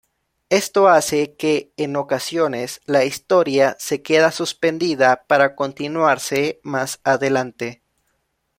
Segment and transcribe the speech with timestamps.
[0.49, 7.83] Esto hace que en ocasiones la historia se queda suspendida para continuarse más adelante.